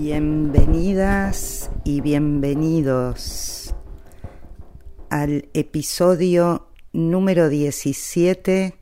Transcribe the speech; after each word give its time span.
Bienvenidas 0.00 1.70
y 1.82 2.02
bienvenidos 2.02 3.74
al 5.10 5.48
episodio 5.54 6.68
número 6.92 7.48
17 7.48 8.76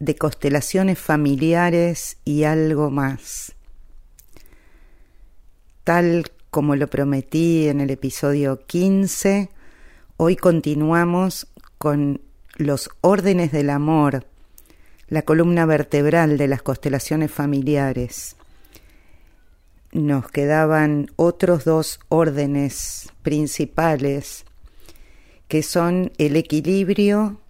de 0.00 0.16
Constelaciones 0.16 0.98
Familiares 0.98 2.16
y 2.24 2.42
algo 2.42 2.90
más. 2.90 3.54
Tal 5.84 6.24
como 6.50 6.74
lo 6.74 6.88
prometí 6.88 7.68
en 7.68 7.80
el 7.80 7.90
episodio 7.90 8.66
15, 8.66 9.50
hoy 10.16 10.34
continuamos 10.34 11.46
con 11.78 12.22
los 12.56 12.90
órdenes 13.02 13.52
del 13.52 13.70
amor, 13.70 14.26
la 15.06 15.22
columna 15.22 15.64
vertebral 15.64 16.38
de 16.38 16.48
las 16.48 16.62
constelaciones 16.62 17.30
familiares 17.30 18.34
nos 19.94 20.28
quedaban 20.28 21.10
otros 21.16 21.64
dos 21.64 22.00
órdenes 22.08 23.10
principales 23.22 24.44
que 25.48 25.62
son 25.62 26.12
el 26.18 26.36
equilibrio 26.36 27.40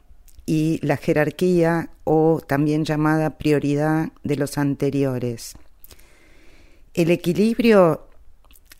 y 0.46 0.78
la 0.82 0.98
jerarquía 0.98 1.88
o 2.04 2.42
también 2.46 2.84
llamada 2.84 3.38
prioridad 3.38 4.12
de 4.22 4.36
los 4.36 4.58
anteriores. 4.58 5.54
El 6.92 7.10
equilibrio 7.10 8.08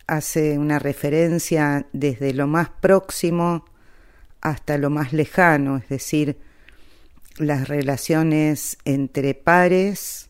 hace 0.05 0.59
una 0.59 0.77
referencia 0.77 1.87
desde 1.91 2.33
lo 2.33 2.45
más 2.45 2.69
próximo 2.69 3.65
hasta 4.41 4.77
lo 4.77 4.91
más 4.91 5.11
lejano, 5.11 5.77
es 5.77 5.89
decir, 5.89 6.37
las 7.37 7.67
relaciones 7.67 8.77
entre 8.85 9.33
pares, 9.33 10.29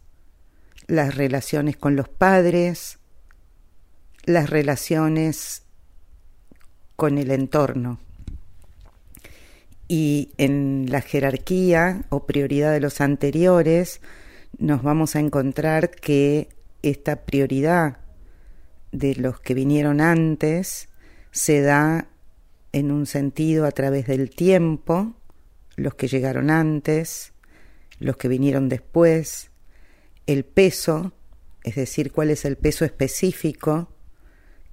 las 0.87 1.15
relaciones 1.15 1.75
con 1.75 1.97
los 1.97 2.07
padres, 2.07 2.97
las 4.25 4.49
relaciones 4.49 5.63
con 6.95 7.17
el 7.17 7.31
entorno. 7.31 7.99
Y 9.87 10.31
en 10.37 10.87
la 10.89 11.01
jerarquía 11.01 12.05
o 12.09 12.25
prioridad 12.25 12.73
de 12.73 12.79
los 12.79 13.01
anteriores 13.01 14.01
nos 14.57 14.81
vamos 14.81 15.15
a 15.15 15.19
encontrar 15.19 15.91
que 15.91 16.49
esta 16.81 17.25
prioridad 17.25 17.97
de 18.91 19.15
los 19.15 19.39
que 19.39 19.53
vinieron 19.53 20.01
antes 20.01 20.89
se 21.31 21.61
da 21.61 22.07
en 22.71 22.91
un 22.91 23.05
sentido 23.05 23.65
a 23.65 23.71
través 23.71 24.07
del 24.07 24.29
tiempo, 24.31 25.13
los 25.75 25.93
que 25.95 26.07
llegaron 26.07 26.49
antes, 26.49 27.33
los 27.99 28.17
que 28.17 28.27
vinieron 28.27 28.69
después, 28.69 29.51
el 30.25 30.45
peso, 30.45 31.13
es 31.63 31.75
decir, 31.75 32.11
cuál 32.11 32.31
es 32.31 32.43
el 32.45 32.57
peso 32.57 32.85
específico 32.85 33.94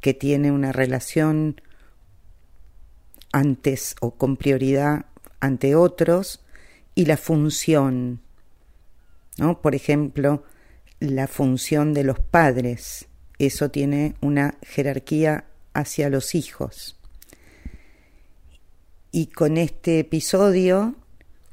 que 0.02 0.12
tiene 0.12 0.52
una 0.52 0.72
relación 0.72 1.62
antes 3.32 3.96
o 4.00 4.16
con 4.16 4.36
prioridad 4.36 5.06
ante 5.40 5.74
otros 5.74 6.44
y 6.94 7.06
la 7.06 7.16
función, 7.16 8.20
¿no? 9.38 9.62
Por 9.62 9.74
ejemplo, 9.74 10.44
la 11.00 11.28
función 11.28 11.94
de 11.94 12.04
los 12.04 12.18
padres, 12.18 13.06
eso 13.38 13.70
tiene 13.70 14.16
una 14.20 14.58
jerarquía 14.62 15.46
hacia 15.72 16.10
los 16.10 16.34
hijos. 16.34 16.98
Y 19.12 19.28
con 19.28 19.56
este 19.56 20.00
episodio 20.00 20.96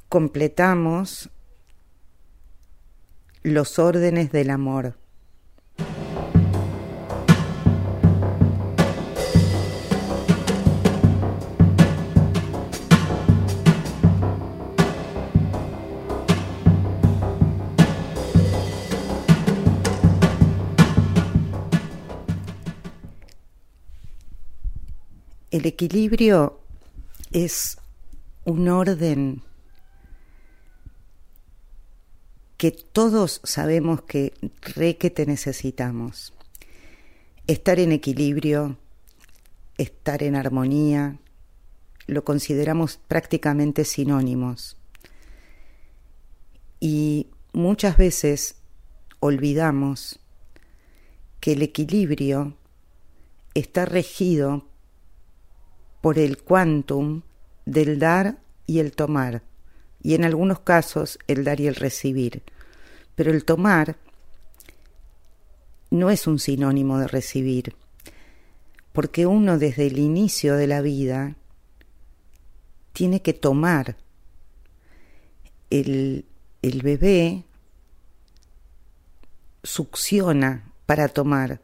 completamos 0.08 1.30
los 3.42 3.78
órdenes 3.78 4.32
del 4.32 4.50
amor. 4.50 4.98
El 25.50 25.66
equilibrio 25.66 26.60
es 27.32 27.76
un 28.44 28.68
orden 28.68 29.42
que 32.56 32.70
todos 32.70 33.40
sabemos 33.42 34.02
que 34.02 34.32
re 34.60 34.96
que 34.96 35.10
te 35.10 35.26
necesitamos. 35.26 36.32
Estar 37.48 37.80
en 37.80 37.90
equilibrio, 37.90 38.76
estar 39.76 40.22
en 40.22 40.36
armonía, 40.36 41.18
lo 42.06 42.22
consideramos 42.24 42.98
prácticamente 43.08 43.84
sinónimos. 43.84 44.76
Y 46.78 47.26
muchas 47.52 47.96
veces 47.96 48.54
olvidamos 49.18 50.20
que 51.40 51.52
el 51.52 51.62
equilibrio 51.62 52.54
está 53.54 53.84
regido 53.84 54.69
por 56.00 56.18
el 56.18 56.38
quantum 56.38 57.22
del 57.66 57.98
dar 57.98 58.38
y 58.66 58.78
el 58.78 58.92
tomar, 58.92 59.42
y 60.02 60.14
en 60.14 60.24
algunos 60.24 60.60
casos 60.60 61.18
el 61.26 61.44
dar 61.44 61.60
y 61.60 61.66
el 61.66 61.74
recibir. 61.74 62.42
Pero 63.14 63.32
el 63.32 63.44
tomar 63.44 63.96
no 65.90 66.10
es 66.10 66.26
un 66.26 66.38
sinónimo 66.38 66.98
de 66.98 67.08
recibir, 67.08 67.74
porque 68.92 69.26
uno 69.26 69.58
desde 69.58 69.86
el 69.86 69.98
inicio 69.98 70.56
de 70.56 70.66
la 70.66 70.80
vida 70.80 71.36
tiene 72.92 73.22
que 73.22 73.32
tomar. 73.32 73.96
El, 75.68 76.24
el 76.62 76.82
bebé 76.82 77.44
succiona 79.62 80.72
para 80.86 81.08
tomar, 81.08 81.60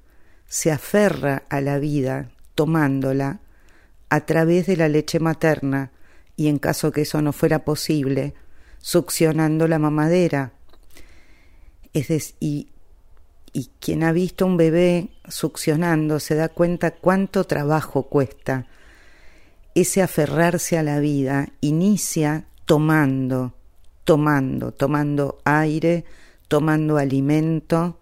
se 0.46 0.70
aferra 0.70 1.44
a 1.48 1.60
la 1.60 1.78
vida 1.78 2.30
tomándola 2.54 3.40
a 4.08 4.26
través 4.26 4.66
de 4.66 4.76
la 4.76 4.88
leche 4.88 5.20
materna 5.20 5.92
y 6.36 6.48
en 6.48 6.58
caso 6.58 6.92
que 6.92 7.02
eso 7.02 7.22
no 7.22 7.32
fuera 7.32 7.64
posible, 7.64 8.34
succionando 8.78 9.66
la 9.68 9.78
mamadera. 9.78 10.52
Es 11.92 12.34
y, 12.40 12.68
y 13.52 13.70
quien 13.80 14.04
ha 14.04 14.12
visto 14.12 14.44
un 14.44 14.58
bebé 14.58 15.08
succionando 15.28 16.20
se 16.20 16.34
da 16.34 16.50
cuenta 16.50 16.90
cuánto 16.90 17.44
trabajo 17.44 18.04
cuesta. 18.04 18.66
Ese 19.74 20.02
aferrarse 20.02 20.78
a 20.78 20.82
la 20.82 21.00
vida 21.00 21.48
inicia 21.60 22.46
tomando, 22.66 23.54
tomando, 24.04 24.72
tomando 24.72 25.38
aire, 25.44 26.04
tomando 26.48 26.98
alimento, 26.98 27.98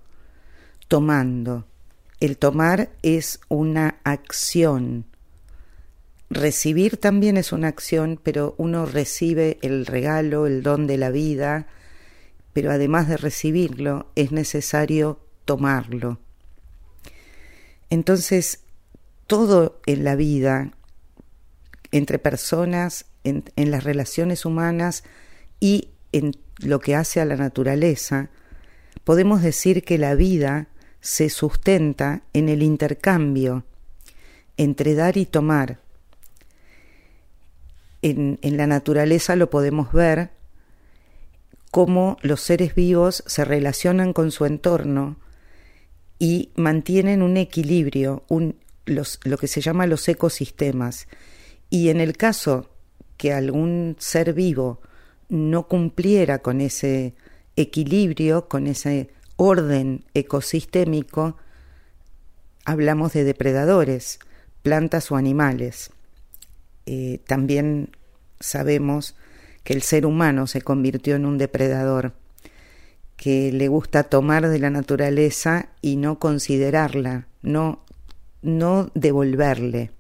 tomando. 0.89 1.67
El 2.21 2.39
tomar 2.39 2.91
es 3.03 3.41
una 3.49 4.01
acción, 4.05 5.07
Recibir 6.31 6.97
también 6.97 7.37
es 7.37 7.53
una 7.53 7.69
acción, 7.69 8.19
pero 8.23 8.55
uno 8.59 8.87
recibe 8.87 9.59
el 9.63 9.87
regalo, 9.87 10.47
el 10.47 10.63
don 10.63 10.87
de 10.87 10.97
la 10.97 11.11
vida, 11.11 11.67
pero 12.53 12.71
además 12.71 13.09
de 13.09 13.17
recibirlo 13.17 14.11
es 14.15 14.33
necesario 14.33 15.21
tomarlo. 15.45 16.19
Entonces, 17.91 18.61
todo 19.27 19.81
en 19.87 20.05
la 20.05 20.17
vida, 20.17 20.73
entre 21.93 22.19
personas, 22.19 23.07
en, 23.25 23.45
las 23.57 23.85
relaciones 23.85 24.45
humanas 24.45 25.05
y 25.61 25.91
en 26.13 26.33
lo 26.59 26.81
que 26.81 26.95
hace 26.95 27.21
a 27.21 27.25
la 27.25 27.37
naturaleza, 27.37 28.31
podemos 29.05 29.43
decir 29.43 29.85
que 29.85 29.99
la 29.99 30.15
vida 30.15 30.69
se 31.01 31.29
sustenta 31.29 32.23
en 32.33 32.49
el 32.49 32.63
intercambio 32.63 33.65
entre 34.57 34.95
dar 34.95 35.17
y 35.17 35.27
tomar, 35.27 35.81
en, 38.05 38.39
la 38.43 38.67
naturaleza 38.67 39.35
lo 39.35 39.49
podemos 39.49 39.93
ver, 39.93 40.31
cómo 41.71 42.19
los 42.21 42.43
seres 42.43 42.75
vivos 42.75 43.25
se 43.27 43.45
relacionan 43.45 44.13
con 44.13 44.31
su 44.31 44.45
entorno 44.45 45.17
y 46.19 46.51
mantienen 46.55 47.23
un 47.23 47.39
equilibrio, 47.39 48.23
un, 48.29 48.57
lo 48.85 49.39
que 49.39 49.49
se 49.49 49.63
llama 49.63 49.87
los 49.87 50.07
ecosistemas. 50.07 51.09
Y 51.71 51.89
en 51.89 52.01
el 52.01 52.17
caso 52.17 52.69
que 53.17 53.33
algún 53.33 53.97
ser 53.99 54.35
vivo 54.35 54.83
no 55.31 55.67
cumpliera 55.67 56.41
con 56.41 56.61
ese 56.61 57.15
equilibrio, 57.57 58.49
con 58.49 58.67
ese 58.67 59.09
orden 59.37 60.05
ecosistémico, 60.13 61.39
hablamos 62.67 63.15
de 63.15 63.25
depredadores, 63.25 64.19
plantas 64.63 65.11
o 65.11 65.17
animales. 65.17 65.91
Eh, 66.87 67.21
también 67.27 67.91
sabemos 68.41 69.17
que 69.63 69.73
el 69.73 69.83
ser 69.83 70.07
humano 70.07 70.47
se 70.47 70.61
convirtió 70.61 71.17
en 71.17 71.27
un 71.27 71.39
depredador, 71.39 72.13
que 73.17 73.53
le 73.53 73.69
gusta 73.69 74.05
tomar 74.05 74.49
de 74.49 74.59
la 74.59 74.71
naturaleza 74.71 75.69
y 75.81 75.97
no 75.97 76.19
considerarla, 76.19 77.27
no, 77.43 77.85
no 78.43 78.91
devolverle. 78.95 79.91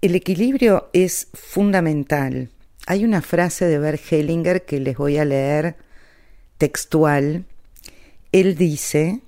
El 0.00 0.14
equilibrio 0.14 0.88
es 0.92 1.28
fundamental. 1.34 2.50
Hay 2.86 3.04
una 3.04 3.22
frase 3.22 3.64
de 3.64 3.78
Bert 3.78 4.00
Hellinger 4.12 4.64
que 4.64 4.78
les 4.78 4.96
voy 4.96 5.16
a 5.16 5.24
leer 5.24 5.76
textual. 6.58 7.44
Él 8.30 8.54
dice, 8.56 9.22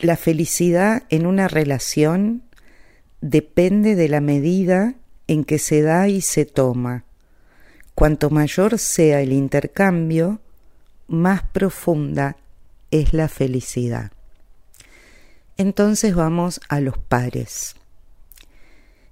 la 0.00 0.16
felicidad 0.16 1.04
en 1.10 1.26
una 1.26 1.48
relación 1.48 2.42
depende 3.20 3.94
de 3.94 4.08
la 4.08 4.20
medida 4.20 4.94
en 5.26 5.44
que 5.44 5.58
se 5.58 5.82
da 5.82 6.08
y 6.08 6.22
se 6.22 6.46
toma. 6.46 7.04
Cuanto 7.94 8.30
mayor 8.30 8.78
sea 8.78 9.20
el 9.20 9.32
intercambio, 9.32 10.40
más 11.06 11.42
profunda 11.42 12.36
es 12.90 13.12
la 13.12 13.28
felicidad. 13.28 14.12
Entonces 15.56 16.14
vamos 16.14 16.60
a 16.68 16.80
los 16.80 16.96
pares. 16.96 17.76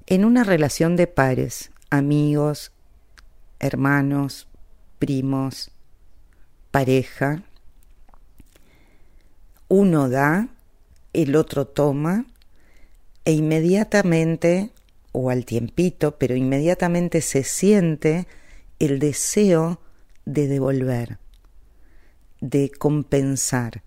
En 0.07 0.25
una 0.25 0.43
relación 0.43 0.97
de 0.97 1.07
pares, 1.07 1.71
amigos, 1.91 2.73
hermanos, 3.59 4.49
primos, 4.99 5.71
pareja, 6.71 7.43
uno 9.69 10.09
da, 10.09 10.49
el 11.13 11.37
otro 11.37 11.67
toma 11.67 12.27
e 13.25 13.33
inmediatamente, 13.33 14.71
o 15.13 15.31
al 15.31 15.45
tiempito, 15.45 16.19
pero 16.19 16.35
inmediatamente 16.35 17.21
se 17.21 17.45
siente 17.45 18.27
el 18.79 18.99
deseo 18.99 19.81
de 20.25 20.47
devolver, 20.47 21.19
de 22.41 22.71
compensar, 22.71 23.83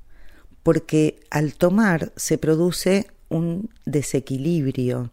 porque 0.63 1.19
al 1.29 1.55
tomar 1.55 2.11
se 2.15 2.37
produce 2.37 3.07
un 3.29 3.69
desequilibrio, 3.85 5.11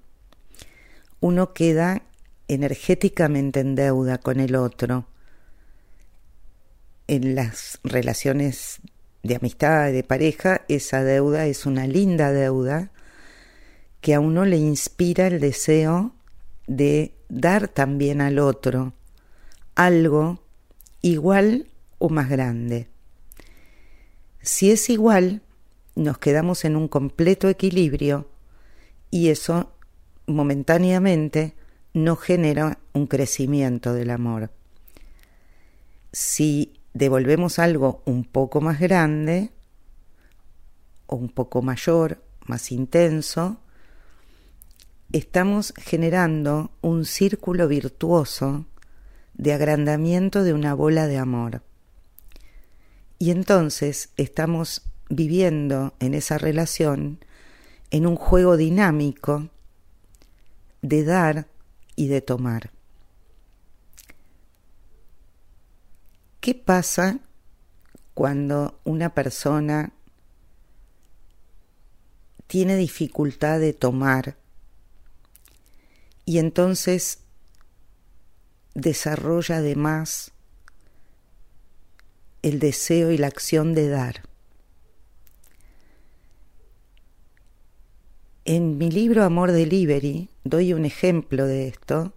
uno 1.21 1.53
queda 1.53 2.03
energéticamente 2.49 3.61
en 3.61 3.75
deuda 3.75 4.19
con 4.19 4.41
el 4.41 4.57
otro. 4.57 5.07
En 7.07 7.35
las 7.35 7.79
relaciones 7.83 8.81
de 9.23 9.37
amistad, 9.37 9.93
de 9.93 10.05
pareja, 10.05 10.63
esa 10.69 11.03
deuda 11.05 11.47
es 11.47 11.67
una 11.67 11.87
linda 11.87 12.33
deuda 12.33 12.91
que 14.01 14.15
a 14.15 14.21
uno 14.21 14.45
le 14.45 14.57
inspira 14.57 15.27
el 15.27 15.41
deseo 15.41 16.15
de 16.67 17.15
dar 17.29 17.69
también 17.69 18.21
al 18.21 18.39
otro 18.39 18.95
algo 19.75 20.43
igual 21.03 21.67
o 21.99 22.09
más 22.09 22.29
grande. 22.29 22.89
Si 24.41 24.71
es 24.71 24.89
igual, 24.91 25.43
nos 25.95 26.19
quedamos 26.19 26.65
en 26.65 26.77
un 26.77 26.89
completo 26.89 27.49
equilibrio 27.49 28.29
y 29.11 29.29
eso 29.29 29.73
momentáneamente 30.27 31.55
no 31.93 32.17
genera 32.17 32.79
un 32.93 33.07
crecimiento 33.07 33.93
del 33.95 34.11
amor. 34.11 34.51
Si 36.13 36.78
devolvemos 36.99 37.61
algo 37.61 38.03
un 38.07 38.25
poco 38.25 38.61
más 38.61 38.81
grande 38.81 39.53
o 41.07 41.15
un 41.15 41.29
poco 41.29 41.63
mayor, 41.63 42.25
más 42.47 42.73
intenso, 42.73 43.61
estamos 45.13 45.73
generando 45.77 46.73
un 46.81 47.05
círculo 47.05 47.69
virtuoso 47.69 48.67
de 49.35 49.53
agrandamiento 49.53 50.43
de 50.43 50.53
una 50.53 50.75
bola 50.75 51.07
de 51.07 51.19
amor. 51.19 51.63
Y 53.21 53.31
entonces 53.31 54.11
estamos 54.17 54.83
viviendo 55.09 55.95
en 56.01 56.15
esa 56.15 56.37
relación 56.37 57.25
en 57.93 58.07
un 58.07 58.17
juego 58.17 58.57
dinámico 58.57 59.49
de 60.83 61.05
dar 61.05 61.47
y 61.95 62.09
de 62.09 62.23
tomar. 62.23 62.73
¿Qué 66.49 66.55
pasa 66.55 67.19
cuando 68.15 68.81
una 68.85 69.13
persona 69.13 69.93
tiene 72.47 72.75
dificultad 72.77 73.61
de 73.61 73.75
tomar 73.75 74.39
y 76.25 76.39
entonces 76.39 77.19
desarrolla 78.73 79.59
además 79.59 80.33
el 82.41 82.61
deseo 82.61 83.11
y 83.11 83.19
la 83.19 83.27
acción 83.27 83.75
de 83.75 83.91
dar? 83.91 84.23
En 88.47 88.79
mi 88.79 88.91
libro 88.91 89.23
Amor 89.23 89.53
Delivery 89.53 90.31
doy 90.45 90.73
un 90.73 90.87
ejemplo 90.87 91.45
de 91.47 91.69
esto, 91.69 92.15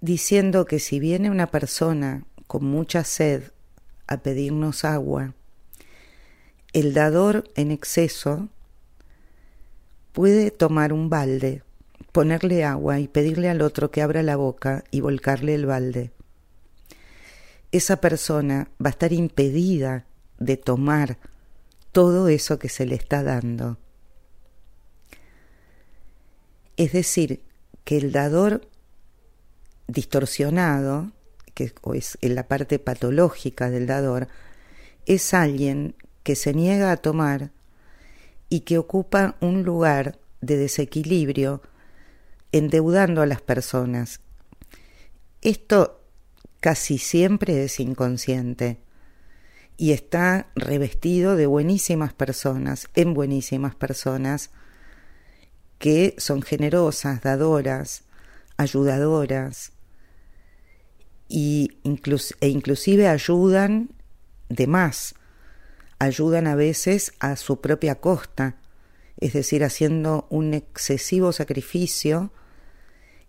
diciendo 0.00 0.64
que 0.64 0.78
si 0.78 0.98
viene 0.98 1.30
una 1.30 1.48
persona 1.48 2.24
con 2.46 2.64
mucha 2.64 3.04
sed 3.04 3.52
a 4.06 4.18
pedirnos 4.18 4.84
agua, 4.84 5.34
el 6.72 6.94
dador 6.94 7.44
en 7.54 7.70
exceso 7.70 8.48
puede 10.12 10.50
tomar 10.50 10.92
un 10.92 11.08
balde, 11.10 11.62
ponerle 12.12 12.64
agua 12.64 13.00
y 13.00 13.08
pedirle 13.08 13.48
al 13.48 13.62
otro 13.62 13.90
que 13.90 14.02
abra 14.02 14.22
la 14.22 14.36
boca 14.36 14.84
y 14.90 15.00
volcarle 15.00 15.54
el 15.54 15.66
balde. 15.66 16.12
Esa 17.72 18.00
persona 18.00 18.70
va 18.82 18.88
a 18.88 18.90
estar 18.90 19.12
impedida 19.12 20.06
de 20.38 20.56
tomar 20.56 21.18
todo 21.92 22.28
eso 22.28 22.58
que 22.58 22.68
se 22.68 22.86
le 22.86 22.94
está 22.94 23.22
dando 23.22 23.78
es 26.76 26.92
decir, 26.92 27.42
que 27.84 27.96
el 27.96 28.12
dador 28.12 28.68
distorsionado, 29.86 31.12
que 31.56 31.72
es 31.94 32.18
la 32.20 32.46
parte 32.48 32.78
patológica 32.78 33.70
del 33.70 33.86
dador, 33.86 34.28
es 35.06 35.32
alguien 35.32 35.96
que 36.22 36.36
se 36.36 36.52
niega 36.52 36.92
a 36.92 36.98
tomar 36.98 37.50
y 38.50 38.60
que 38.60 38.76
ocupa 38.76 39.36
un 39.40 39.62
lugar 39.62 40.18
de 40.42 40.58
desequilibrio 40.58 41.62
endeudando 42.52 43.22
a 43.22 43.26
las 43.26 43.40
personas. 43.40 44.20
Esto 45.40 46.02
casi 46.60 46.98
siempre 46.98 47.64
es 47.64 47.80
inconsciente 47.80 48.78
y 49.78 49.92
está 49.92 50.50
revestido 50.56 51.36
de 51.36 51.46
buenísimas 51.46 52.12
personas, 52.12 52.88
en 52.94 53.14
buenísimas 53.14 53.74
personas, 53.74 54.50
que 55.78 56.14
son 56.18 56.42
generosas, 56.42 57.22
dadoras, 57.22 58.02
ayudadoras 58.58 59.72
y 61.28 61.78
e 62.40 62.48
inclusive 62.48 63.08
ayudan 63.08 63.90
de 64.48 64.66
más, 64.66 65.14
ayudan 65.98 66.46
a 66.46 66.54
veces 66.54 67.12
a 67.20 67.36
su 67.36 67.60
propia 67.60 67.96
costa, 67.96 68.56
es 69.18 69.32
decir, 69.32 69.64
haciendo 69.64 70.26
un 70.30 70.54
excesivo 70.54 71.32
sacrificio 71.32 72.32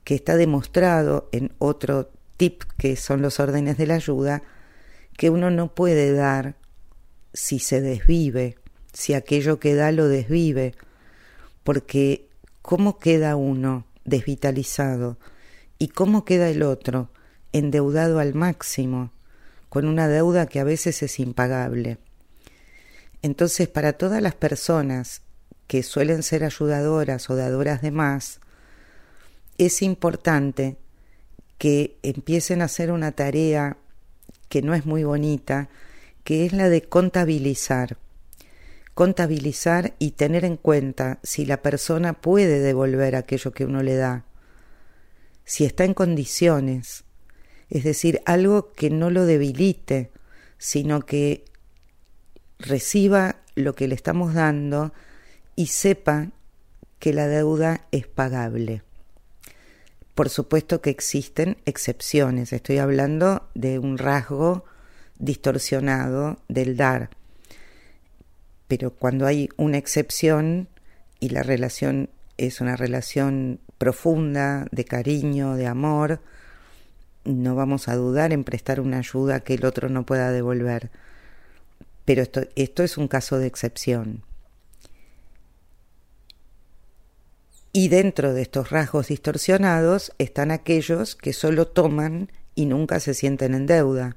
que 0.03 0.15
está 0.15 0.35
demostrado 0.35 1.29
en 1.31 1.53
otro 1.59 2.11
tip 2.37 2.63
que 2.77 2.95
son 2.95 3.21
los 3.21 3.39
órdenes 3.39 3.77
de 3.77 3.87
la 3.87 3.95
ayuda, 3.95 4.43
que 5.17 5.29
uno 5.29 5.49
no 5.49 5.73
puede 5.73 6.13
dar 6.13 6.55
si 7.33 7.59
se 7.59 7.81
desvive, 7.81 8.57
si 8.93 9.13
aquello 9.13 9.59
que 9.59 9.75
da 9.75 9.91
lo 9.91 10.07
desvive, 10.07 10.75
porque 11.63 12.29
cómo 12.61 12.99
queda 12.99 13.35
uno 13.35 13.85
desvitalizado 14.05 15.17
y 15.79 15.89
cómo 15.89 16.25
queda 16.25 16.49
el 16.49 16.63
otro 16.63 17.09
endeudado 17.57 18.19
al 18.19 18.33
máximo, 18.33 19.11
con 19.69 19.85
una 19.87 20.07
deuda 20.07 20.47
que 20.47 20.59
a 20.59 20.63
veces 20.63 21.03
es 21.03 21.19
impagable. 21.19 21.97
Entonces, 23.21 23.67
para 23.67 23.93
todas 23.93 24.21
las 24.21 24.35
personas 24.35 25.21
que 25.67 25.83
suelen 25.83 26.23
ser 26.23 26.43
ayudadoras 26.43 27.29
o 27.29 27.35
dadoras 27.35 27.81
de 27.81 27.91
más, 27.91 28.39
es 29.57 29.81
importante 29.81 30.77
que 31.57 31.97
empiecen 32.03 32.61
a 32.61 32.65
hacer 32.65 32.91
una 32.91 33.11
tarea 33.11 33.77
que 34.49 34.61
no 34.61 34.73
es 34.73 34.85
muy 34.85 35.03
bonita, 35.03 35.69
que 36.23 36.45
es 36.45 36.53
la 36.53 36.69
de 36.69 36.83
contabilizar 36.83 37.97
contabilizar 38.97 39.93
y 39.99 40.13
tener 40.13 40.43
en 40.43 40.57
cuenta 40.57 41.19
si 41.21 41.45
la 41.45 41.61
persona 41.61 42.13
puede 42.13 42.59
devolver 42.61 43.15
aquello 43.15 43.51
que 43.51 43.63
uno 43.63 43.83
le 43.83 43.95
da, 43.95 44.25
si 45.45 45.65
está 45.65 45.83
en 45.83 45.93
condiciones, 45.93 47.03
es 47.69 47.83
decir, 47.83 48.21
algo 48.25 48.71
que 48.73 48.89
no 48.89 49.09
lo 49.09 49.25
debilite, 49.25 50.11
sino 50.57 51.01
que 51.01 51.45
reciba 52.59 53.37
lo 53.55 53.75
que 53.75 53.87
le 53.87 53.95
estamos 53.95 54.33
dando 54.33 54.93
y 55.55 55.67
sepa 55.67 56.29
que 56.99 57.13
la 57.13 57.27
deuda 57.27 57.81
es 57.91 58.07
pagable. 58.07 58.83
Por 60.15 60.29
supuesto 60.29 60.81
que 60.81 60.89
existen 60.89 61.57
excepciones, 61.65 62.51
estoy 62.53 62.79
hablando 62.79 63.47
de 63.53 63.77
un 63.77 63.97
rasgo 63.97 64.65
distorsionado 65.19 66.37
del 66.47 66.75
dar. 66.75 67.09
Pero 68.67 68.91
cuando 68.91 69.27
hay 69.27 69.49
una 69.57 69.77
excepción 69.77 70.69
y 71.19 71.29
la 71.29 71.43
relación 71.43 72.09
es 72.37 72.61
una 72.61 72.75
relación 72.75 73.59
profunda, 73.77 74.67
de 74.71 74.85
cariño, 74.85 75.55
de 75.55 75.67
amor, 75.67 76.21
no 77.27 77.55
vamos 77.55 77.87
a 77.87 77.95
dudar 77.95 78.31
en 78.33 78.43
prestar 78.43 78.79
una 78.79 78.99
ayuda 78.99 79.41
que 79.41 79.55
el 79.55 79.65
otro 79.65 79.89
no 79.89 80.05
pueda 80.05 80.31
devolver. 80.31 80.89
Pero 82.05 82.21
esto, 82.21 82.41
esto 82.55 82.83
es 82.83 82.97
un 82.97 83.07
caso 83.07 83.37
de 83.37 83.47
excepción. 83.47 84.23
Y 87.73 87.89
dentro 87.89 88.33
de 88.33 88.41
estos 88.41 88.71
rasgos 88.71 89.09
distorsionados 89.09 90.13
están 90.17 90.51
aquellos 90.51 91.15
que 91.15 91.33
solo 91.33 91.67
toman 91.67 92.31
y 92.55 92.65
nunca 92.65 92.99
se 92.99 93.13
sienten 93.13 93.53
en 93.53 93.67
deuda. 93.67 94.15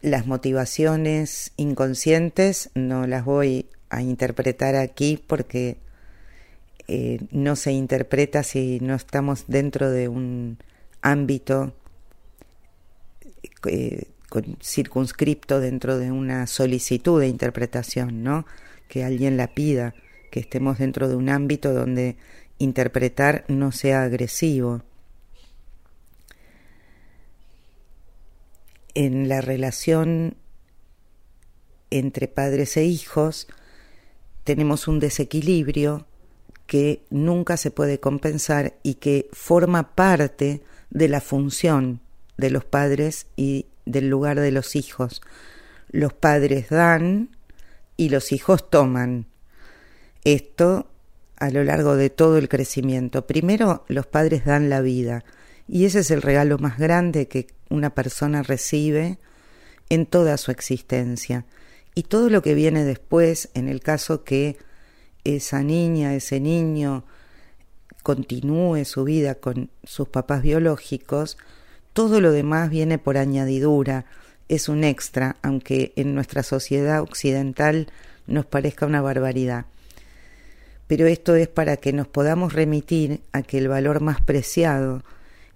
Las 0.00 0.26
motivaciones 0.26 1.52
inconscientes 1.56 2.70
no 2.74 3.06
las 3.06 3.24
voy 3.24 3.70
a 3.88 4.02
interpretar 4.02 4.76
aquí 4.76 5.16
porque 5.26 5.78
eh, 6.88 7.20
no 7.30 7.56
se 7.56 7.72
interpreta 7.72 8.42
si 8.42 8.78
no 8.80 8.94
estamos 8.94 9.44
dentro 9.46 9.90
de 9.90 10.08
un 10.08 10.58
ámbito 11.00 11.74
eh, 13.66 14.08
circunscripto 14.60 15.60
dentro 15.60 15.96
de 15.98 16.10
una 16.10 16.46
solicitud 16.46 17.20
de 17.20 17.28
interpretación, 17.28 18.22
¿no? 18.22 18.46
Que 18.88 19.04
alguien 19.04 19.36
la 19.36 19.54
pida 19.54 19.94
que 20.30 20.40
estemos 20.40 20.78
dentro 20.78 21.08
de 21.08 21.14
un 21.14 21.28
ámbito 21.28 21.72
donde 21.72 22.16
interpretar 22.58 23.44
no 23.48 23.70
sea 23.70 24.02
agresivo. 24.02 24.82
En 28.94 29.28
la 29.28 29.40
relación 29.40 30.36
entre 31.90 32.26
padres 32.28 32.76
e 32.76 32.84
hijos 32.84 33.46
tenemos 34.42 34.88
un 34.88 34.98
desequilibrio 34.98 36.06
que 36.66 37.04
nunca 37.10 37.56
se 37.56 37.70
puede 37.70 38.00
compensar 38.00 38.74
y 38.82 38.94
que 38.94 39.28
forma 39.32 39.94
parte 39.94 40.62
de 40.90 41.08
la 41.08 41.20
función 41.20 42.00
de 42.36 42.50
los 42.50 42.64
padres 42.64 43.26
y 43.36 43.66
del 43.84 44.08
lugar 44.08 44.40
de 44.40 44.50
los 44.50 44.76
hijos. 44.76 45.22
Los 45.90 46.12
padres 46.12 46.68
dan 46.70 47.36
y 47.96 48.08
los 48.08 48.32
hijos 48.32 48.70
toman 48.70 49.26
esto 50.24 50.90
a 51.36 51.50
lo 51.50 51.62
largo 51.64 51.96
de 51.96 52.10
todo 52.10 52.38
el 52.38 52.48
crecimiento. 52.48 53.26
Primero, 53.26 53.84
los 53.88 54.06
padres 54.06 54.44
dan 54.44 54.70
la 54.70 54.80
vida 54.80 55.24
y 55.68 55.84
ese 55.84 56.00
es 56.00 56.10
el 56.10 56.22
regalo 56.22 56.58
más 56.58 56.78
grande 56.78 57.28
que 57.28 57.46
una 57.70 57.94
persona 57.94 58.42
recibe 58.42 59.18
en 59.88 60.06
toda 60.06 60.36
su 60.36 60.50
existencia. 60.50 61.46
Y 61.94 62.04
todo 62.04 62.28
lo 62.28 62.42
que 62.42 62.54
viene 62.54 62.84
después, 62.84 63.50
en 63.54 63.68
el 63.68 63.80
caso 63.80 64.24
que 64.24 64.56
esa 65.24 65.62
niña, 65.62 66.14
ese 66.14 66.40
niño 66.40 67.04
continúe 68.02 68.84
su 68.84 69.04
vida 69.04 69.34
con 69.34 69.70
sus 69.82 70.08
papás 70.08 70.42
biológicos, 70.42 71.38
todo 71.92 72.20
lo 72.20 72.32
demás 72.32 72.70
viene 72.70 72.98
por 72.98 73.16
añadidura, 73.16 74.04
es 74.48 74.68
un 74.68 74.84
extra, 74.84 75.36
aunque 75.42 75.92
en 75.96 76.14
nuestra 76.14 76.42
sociedad 76.42 77.00
occidental 77.00 77.88
nos 78.26 78.44
parezca 78.46 78.86
una 78.86 79.00
barbaridad 79.00 79.66
pero 80.86 81.06
esto 81.06 81.34
es 81.34 81.48
para 81.48 81.76
que 81.76 81.92
nos 81.92 82.08
podamos 82.08 82.52
remitir 82.52 83.22
a 83.32 83.42
que 83.42 83.58
el 83.58 83.68
valor 83.68 84.00
más 84.00 84.20
preciado 84.20 85.02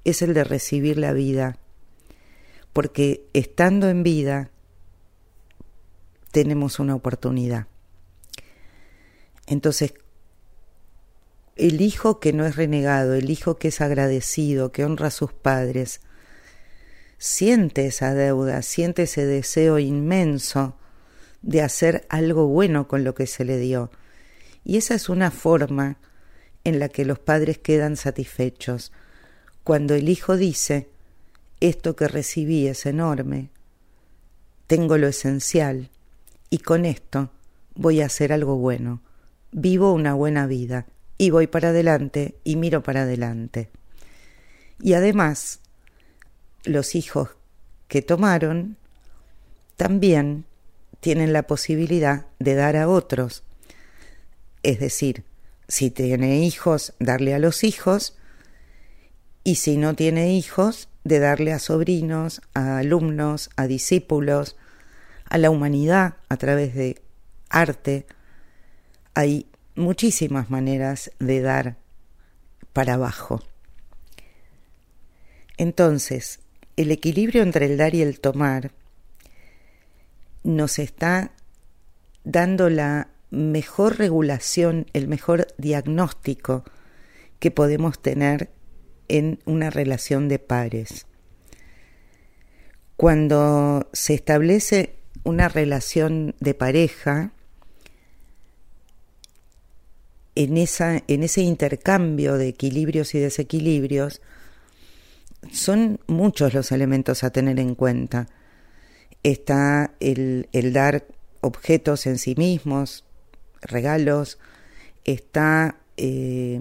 es 0.04 0.22
el 0.22 0.32
de 0.32 0.44
recibir 0.44 0.96
la 0.96 1.12
vida, 1.12 1.58
porque 2.72 3.26
estando 3.34 3.88
en 3.88 4.02
vida 4.02 4.50
tenemos 6.30 6.78
una 6.78 6.94
oportunidad. 6.94 7.66
Entonces, 9.48 9.94
el 11.56 11.80
hijo 11.80 12.20
que 12.20 12.32
no 12.32 12.46
es 12.46 12.56
renegado, 12.56 13.14
el 13.14 13.30
hijo 13.30 13.56
que 13.56 13.68
es 13.68 13.80
agradecido, 13.80 14.70
que 14.70 14.84
honra 14.84 15.08
a 15.08 15.10
sus 15.10 15.32
padres, 15.32 16.00
siente 17.18 17.86
esa 17.86 18.14
deuda, 18.14 18.62
siente 18.62 19.02
ese 19.02 19.26
deseo 19.26 19.78
inmenso 19.78 20.76
de 21.42 21.62
hacer 21.62 22.06
algo 22.08 22.46
bueno 22.46 22.86
con 22.86 23.04
lo 23.04 23.14
que 23.14 23.26
se 23.26 23.44
le 23.44 23.58
dio 23.58 23.90
y 24.68 24.76
esa 24.76 24.94
es 24.94 25.08
una 25.08 25.30
forma 25.30 25.96
en 26.62 26.78
la 26.78 26.90
que 26.90 27.06
los 27.06 27.18
padres 27.18 27.56
quedan 27.56 27.96
satisfechos. 27.96 28.92
Cuando 29.64 29.94
el 29.94 30.10
hijo 30.10 30.36
dice, 30.36 30.90
esto 31.60 31.96
que 31.96 32.06
recibí 32.06 32.66
es 32.66 32.84
enorme, 32.84 33.48
tengo 34.66 34.98
lo 34.98 35.08
esencial, 35.08 35.88
y 36.50 36.58
con 36.58 36.84
esto 36.84 37.30
voy 37.74 38.02
a 38.02 38.06
hacer 38.06 38.30
algo 38.30 38.56
bueno, 38.56 39.00
vivo 39.52 39.92
una 39.92 40.14
buena 40.14 40.46
vida, 40.46 40.86
y 41.16 41.30
voy 41.30 41.46
para 41.46 41.70
adelante 41.70 42.36
y 42.44 42.56
miro 42.56 42.82
para 42.82 43.02
adelante. 43.02 43.70
Y 44.80 44.92
además, 44.92 45.60
los 46.64 46.94
hijos 46.94 47.30
que 47.88 48.02
tomaron 48.02 48.76
también 49.76 50.44
tienen 51.00 51.32
la 51.32 51.44
posibilidad 51.44 52.26
de 52.38 52.54
dar 52.54 52.76
a 52.76 52.88
otros 52.88 53.42
es 54.62 54.80
decir, 54.80 55.24
si 55.68 55.90
tiene 55.90 56.40
hijos, 56.40 56.94
darle 56.98 57.34
a 57.34 57.38
los 57.38 57.64
hijos, 57.64 58.16
y 59.44 59.56
si 59.56 59.76
no 59.76 59.94
tiene 59.94 60.34
hijos, 60.34 60.88
de 61.04 61.20
darle 61.20 61.52
a 61.52 61.58
sobrinos, 61.58 62.42
a 62.54 62.78
alumnos, 62.78 63.50
a 63.56 63.66
discípulos, 63.66 64.56
a 65.24 65.38
la 65.38 65.50
humanidad 65.50 66.16
a 66.28 66.36
través 66.36 66.74
de 66.74 67.00
arte. 67.48 68.06
Hay 69.18 69.46
muchísimas 69.74 70.48
maneras 70.48 71.10
de 71.18 71.40
dar 71.40 71.76
para 72.72 72.94
abajo. 72.94 73.42
Entonces, 75.56 76.38
el 76.76 76.92
equilibrio 76.92 77.42
entre 77.42 77.66
el 77.66 77.76
dar 77.78 77.96
y 77.96 78.02
el 78.02 78.20
tomar 78.20 78.70
nos 80.44 80.78
está 80.78 81.32
dando 82.22 82.70
la 82.70 83.08
mejor 83.32 83.98
regulación, 83.98 84.86
el 84.92 85.08
mejor 85.08 85.48
diagnóstico 85.58 86.62
que 87.40 87.50
podemos 87.50 88.00
tener 88.00 88.50
en 89.08 89.40
una 89.46 89.70
relación 89.70 90.28
de 90.28 90.38
pares. 90.38 91.06
Cuando 92.96 93.88
se 93.92 94.14
establece 94.14 94.94
una 95.24 95.48
relación 95.48 96.36
de 96.38 96.54
pareja, 96.54 97.32
en, 100.38 100.56
esa, 100.56 101.02
en 101.08 101.24
ese 101.24 101.40
intercambio 101.42 102.34
de 102.38 102.46
equilibrios 102.46 103.12
y 103.16 103.18
desequilibrios, 103.18 104.22
son 105.50 105.98
muchos 106.06 106.54
los 106.54 106.70
elementos 106.70 107.24
a 107.24 107.30
tener 107.30 107.58
en 107.58 107.74
cuenta. 107.74 108.28
Está 109.24 109.94
el, 109.98 110.48
el 110.52 110.72
dar 110.72 111.06
objetos 111.40 112.06
en 112.06 112.18
sí 112.18 112.36
mismos, 112.36 113.04
regalos, 113.62 114.38
está 115.04 115.78
eh, 115.96 116.60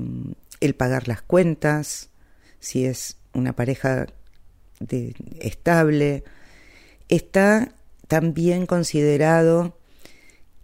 el 0.60 0.74
pagar 0.74 1.08
las 1.08 1.22
cuentas, 1.22 2.10
si 2.60 2.84
es 2.86 3.18
una 3.36 3.56
pareja 3.56 4.08
de, 4.80 5.14
estable, 5.40 6.24
está 7.10 7.76
también 8.08 8.66
considerado 8.66 9.78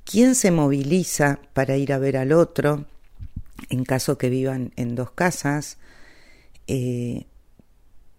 quién 0.03 0.33
se 0.33 0.49
moviliza 0.49 1.39
para 1.53 1.77
ir 1.77 1.93
a 1.93 1.99
ver 1.99 2.17
al 2.17 2.31
otro, 2.31 2.87
en 3.69 3.83
caso 3.83 4.17
que 4.17 4.29
vivan 4.29 4.71
en 4.75 4.95
dos 4.95 5.11
casas, 5.11 5.77
eh, 6.67 7.25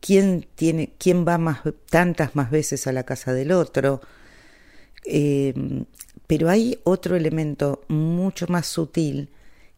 quién 0.00 0.46
tiene, 0.54 0.92
quién 0.98 1.26
va 1.26 1.38
más 1.38 1.60
tantas 1.88 2.36
más 2.36 2.50
veces 2.50 2.86
a 2.86 2.92
la 2.92 3.04
casa 3.04 3.32
del 3.32 3.52
otro, 3.52 4.00
eh, 5.06 5.54
pero 6.26 6.48
hay 6.48 6.78
otro 6.84 7.16
elemento 7.16 7.82
mucho 7.88 8.46
más 8.48 8.66
sutil 8.66 9.30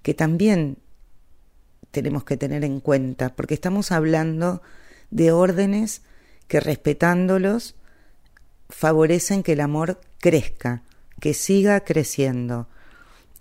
que 0.02 0.14
también 0.14 0.78
tenemos 1.90 2.24
que 2.24 2.36
tener 2.36 2.64
en 2.64 2.80
cuenta, 2.80 3.34
porque 3.34 3.54
estamos 3.54 3.90
hablando 3.90 4.62
de 5.10 5.32
órdenes 5.32 6.02
que 6.48 6.60
respetándolos 6.60 7.74
favorecen 8.68 9.42
que 9.42 9.52
el 9.52 9.60
amor 9.60 10.00
crezca, 10.18 10.82
que 11.20 11.34
siga 11.34 11.80
creciendo. 11.80 12.68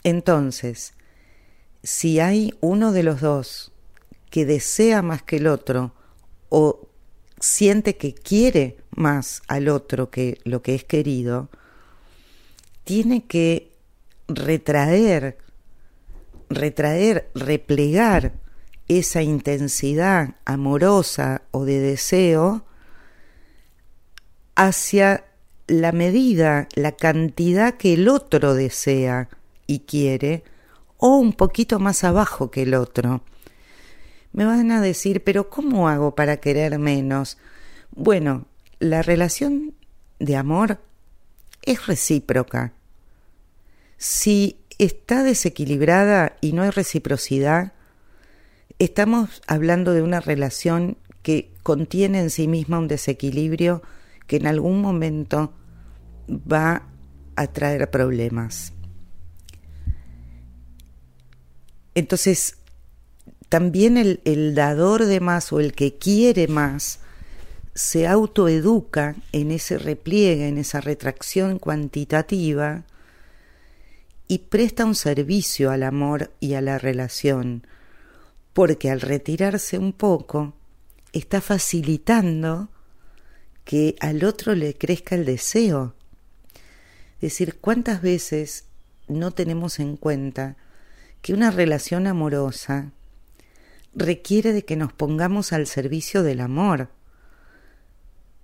Entonces, 0.04 0.94
si 1.86 2.20
hay 2.20 2.52
uno 2.62 2.92
de 2.92 3.04
los 3.04 3.22
dos 3.22 3.72
que 4.32 4.44
desea 4.46 5.04
más 5.04 5.22
que 5.22 5.38
el 5.38 5.46
otro 5.46 5.94
o 6.50 6.90
siente 7.40 7.96
que 7.96 8.16
quiere 8.16 8.78
más 8.90 9.44
al 9.48 9.70
otro 9.70 10.10
que 10.10 10.40
lo 10.46 10.64
que 10.64 10.74
es 10.74 10.84
querido, 10.84 11.50
tiene 12.86 13.26
que 13.26 13.72
retraer, 14.28 15.38
retraer, 16.50 17.30
replegar 17.36 18.34
esa 18.88 19.22
intensidad 19.22 20.36
amorosa 20.44 21.44
o 21.52 21.66
de 21.66 21.80
deseo 21.80 22.66
hacia 24.56 25.26
la 25.68 25.92
medida, 25.92 26.68
la 26.74 26.94
cantidad 26.94 27.76
que 27.76 27.94
el 27.94 28.08
otro 28.08 28.56
desea 28.56 29.30
y 29.68 29.82
quiere, 29.82 30.44
o 30.98 31.18
un 31.18 31.34
poquito 31.34 31.80
más 31.80 32.04
abajo 32.04 32.52
que 32.52 32.64
el 32.64 32.74
otro. 32.74 33.22
Me 34.32 34.46
van 34.46 34.72
a 34.72 34.82
decir, 34.82 35.24
pero 35.24 35.50
¿cómo 35.50 35.88
hago 35.88 36.16
para 36.16 36.38
querer 36.38 36.78
menos? 36.78 37.38
Bueno, 37.92 38.48
la 38.80 39.02
relación 39.02 39.74
de 40.20 40.36
amor 40.36 40.80
es 41.64 41.88
recíproca. 41.88 42.74
Si 43.98 44.60
está 44.78 45.24
desequilibrada 45.24 46.36
y 46.42 46.52
no 46.52 46.64
hay 46.64 46.70
reciprocidad, 46.70 47.74
estamos 48.80 49.42
hablando 49.48 49.94
de 49.94 50.02
una 50.02 50.20
relación 50.20 50.98
que 51.22 51.54
contiene 51.64 52.20
en 52.20 52.30
sí 52.30 52.48
misma 52.48 52.80
un 52.80 52.88
desequilibrio 52.88 53.82
que 54.28 54.36
en 54.36 54.48
algún 54.48 54.82
momento 54.82 55.54
va 56.30 56.84
a 57.36 57.48
traer 57.48 57.90
problemas. 57.90 58.74
Entonces, 61.96 62.58
también 63.50 63.98
el, 63.98 64.56
dador 64.56 65.06
de 65.06 65.22
más 65.22 65.54
o 65.54 65.62
el 65.62 65.74
que 65.74 65.98
quiere 65.98 66.48
más 66.48 67.00
se 67.74 68.06
autoeduca 68.08 69.16
en 69.32 69.52
ese 69.52 69.78
repliegue, 69.78 70.48
en 70.48 70.58
esa 70.58 70.82
retracción 70.82 71.58
cuantitativa 71.58 72.84
y 74.28 74.40
presta 74.40 74.86
un 74.86 74.96
servicio 74.96 75.72
al 75.72 75.84
amor 75.84 76.32
y 76.40 76.56
a 76.56 76.62
la 76.62 76.78
relación, 76.78 77.66
porque 78.54 78.92
al 78.92 79.02
retirarse 79.02 79.78
un 79.78 79.94
poco 79.94 80.54
está 81.14 81.42
facilitando 81.42 82.70
que 83.64 83.96
al 84.00 84.24
otro 84.24 84.56
le 84.56 84.74
crezca 84.74 85.16
el 85.16 85.26
deseo. 85.26 85.96
Es 87.16 87.32
decir, 87.32 87.58
¿cuántas 87.60 88.02
veces 88.02 88.66
no 89.08 89.32
tenemos 89.32 89.80
en 89.80 89.98
cuenta 89.98 90.58
que 91.26 91.34
una 91.34 91.50
relación 91.50 92.06
amorosa 92.06 92.92
requiere 93.96 94.54
de 94.54 94.64
que 94.64 94.76
nos 94.76 94.94
pongamos 94.94 95.54
al 95.54 95.66
servicio 95.66 96.22
del 96.22 96.40
amor? 96.40 96.90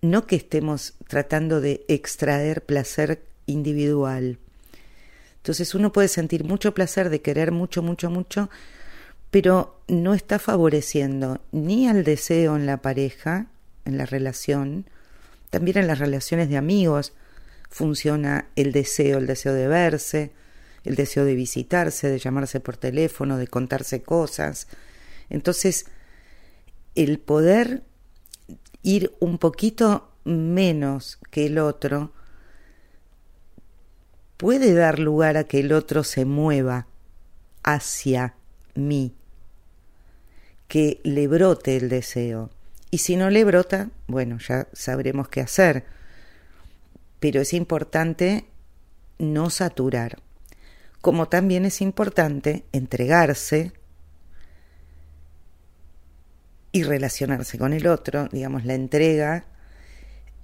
No 0.02 0.26
que 0.26 0.36
estemos 0.36 0.96
tratando 1.08 1.62
de 1.62 1.86
extraer 1.88 2.66
placer 2.66 3.22
individual. 3.46 4.40
Entonces 5.36 5.76
uno 5.76 5.92
puede 5.94 6.08
sentir 6.08 6.44
mucho 6.44 6.74
placer 6.74 7.12
de 7.12 7.22
querer 7.22 7.52
mucho, 7.52 7.84
mucho, 7.84 8.10
mucho, 8.10 8.50
pero 9.30 9.80
no 9.88 10.16
está 10.16 10.40
favoreciendo 10.40 11.40
ni 11.52 11.88
al 11.88 12.04
deseo 12.04 12.56
en 12.56 12.66
la 12.66 12.78
pareja, 12.78 13.46
en 13.86 14.00
la 14.00 14.08
relación, 14.08 14.90
también 15.52 15.78
en 15.78 15.86
las 15.86 16.00
relaciones 16.00 16.50
de 16.50 16.58
amigos 16.58 17.14
funciona 17.70 18.48
el 18.56 18.72
deseo, 18.72 19.20
el 19.20 19.28
deseo 19.28 19.54
de 19.54 19.68
verse, 19.68 20.32
el 20.84 20.96
deseo 20.96 21.26
de 21.26 21.36
visitarse, 21.36 22.10
de 22.10 22.20
llamarse 22.20 22.60
por 22.60 22.78
teléfono, 22.78 23.38
de 23.38 23.48
contarse 23.48 24.02
cosas. 24.02 24.68
Entonces, 25.30 25.86
el 26.96 27.20
poder 27.20 27.84
ir 28.84 29.14
un 29.20 29.38
poquito 29.38 30.12
menos 30.24 31.20
que 31.30 31.46
el 31.48 31.58
otro 31.58 32.12
puede 34.38 34.74
dar 34.74 35.00
lugar 35.00 35.38
a 35.38 35.44
que 35.44 35.60
el 35.60 35.72
otro 35.72 36.04
se 36.04 36.26
mueva 36.26 36.88
hacia 37.64 38.36
mí, 38.74 39.14
que 40.68 41.00
le 41.04 41.28
brote 41.28 41.78
el 41.78 41.90
deseo. 41.90 42.50
Y 42.90 42.98
si 43.00 43.16
no 43.16 43.30
le 43.30 43.44
brota, 43.44 43.90
bueno, 44.08 44.38
ya 44.40 44.68
sabremos 44.74 45.30
qué 45.30 45.42
hacer. 45.42 45.86
Pero 47.20 47.40
es 47.40 47.54
importante 47.54 48.46
no 49.20 49.50
saturar. 49.50 50.18
Como 51.02 51.28
también 51.28 51.66
es 51.66 51.82
importante 51.82 52.64
entregarse 52.72 53.74
y 56.72 56.84
relacionarse 56.84 57.58
con 57.58 57.74
el 57.74 57.88
otro, 57.88 58.28
digamos, 58.32 58.66
la 58.66 58.76
entrega 58.76 59.46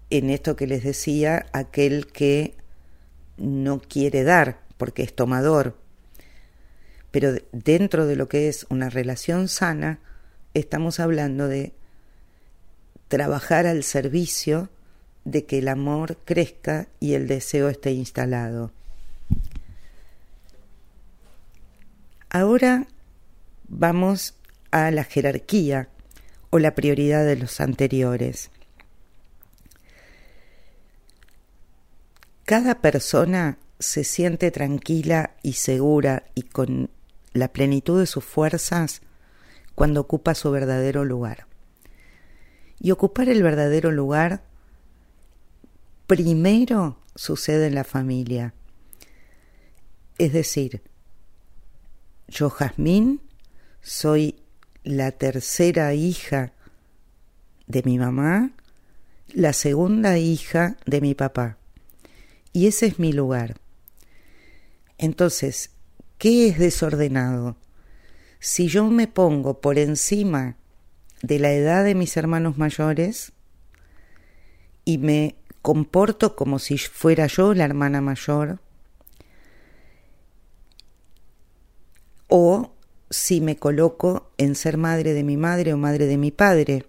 en 0.09 0.29
esto 0.29 0.55
que 0.55 0.67
les 0.67 0.83
decía, 0.83 1.45
aquel 1.53 2.07
que 2.07 2.55
no 3.37 3.79
quiere 3.79 4.23
dar 4.23 4.59
porque 4.77 5.03
es 5.03 5.15
tomador. 5.15 5.77
Pero 7.11 7.33
dentro 7.51 8.05
de 8.05 8.15
lo 8.15 8.27
que 8.27 8.47
es 8.47 8.65
una 8.69 8.89
relación 8.89 9.47
sana, 9.47 9.99
estamos 10.53 10.99
hablando 10.99 11.47
de 11.47 11.73
trabajar 13.07 13.67
al 13.67 13.83
servicio 13.83 14.69
de 15.23 15.45
que 15.45 15.59
el 15.59 15.67
amor 15.67 16.17
crezca 16.25 16.87
y 16.99 17.13
el 17.13 17.27
deseo 17.27 17.69
esté 17.69 17.91
instalado. 17.91 18.71
Ahora 22.29 22.87
vamos 23.67 24.35
a 24.71 24.91
la 24.91 25.03
jerarquía 25.03 25.89
o 26.49 26.59
la 26.59 26.75
prioridad 26.75 27.25
de 27.25 27.37
los 27.37 27.61
anteriores. 27.61 28.51
Cada 32.43 32.81
persona 32.81 33.57
se 33.79 34.03
siente 34.03 34.51
tranquila 34.51 35.35
y 35.43 35.53
segura 35.53 36.23
y 36.35 36.43
con 36.43 36.89
la 37.33 37.49
plenitud 37.49 37.99
de 37.99 38.07
sus 38.07 38.23
fuerzas 38.23 39.01
cuando 39.75 40.01
ocupa 40.01 40.33
su 40.33 40.51
verdadero 40.51 41.05
lugar. 41.05 41.45
Y 42.79 42.91
ocupar 42.91 43.29
el 43.29 43.43
verdadero 43.43 43.91
lugar 43.91 44.43
primero 46.07 46.99
sucede 47.15 47.67
en 47.67 47.75
la 47.75 47.83
familia. 47.83 48.53
Es 50.17 50.33
decir, 50.33 50.81
yo, 52.27 52.49
Jazmín, 52.49 53.21
soy 53.81 54.35
la 54.83 55.11
tercera 55.11 55.93
hija 55.93 56.53
de 57.67 57.83
mi 57.83 57.97
mamá, 57.97 58.51
la 59.33 59.53
segunda 59.53 60.17
hija 60.17 60.77
de 60.85 61.01
mi 61.01 61.15
papá. 61.15 61.57
Y 62.53 62.67
ese 62.67 62.87
es 62.87 62.99
mi 62.99 63.13
lugar. 63.13 63.55
Entonces, 64.97 65.71
¿qué 66.17 66.47
es 66.47 66.57
desordenado? 66.57 67.55
Si 68.39 68.67
yo 68.67 68.85
me 68.85 69.07
pongo 69.07 69.61
por 69.61 69.77
encima 69.77 70.57
de 71.21 71.39
la 71.39 71.51
edad 71.51 71.83
de 71.83 71.95
mis 71.95 72.15
hermanos 72.17 72.57
mayores 72.57 73.33
y 74.85 74.97
me 74.97 75.35
comporto 75.61 76.35
como 76.35 76.59
si 76.59 76.77
fuera 76.77 77.27
yo 77.27 77.53
la 77.53 77.65
hermana 77.65 78.01
mayor, 78.01 78.59
o 82.27 82.71
si 83.09 83.41
me 83.41 83.57
coloco 83.57 84.31
en 84.37 84.55
ser 84.55 84.77
madre 84.77 85.13
de 85.13 85.23
mi 85.23 85.37
madre 85.37 85.73
o 85.73 85.77
madre 85.77 86.07
de 86.07 86.17
mi 86.17 86.31
padre, 86.31 86.85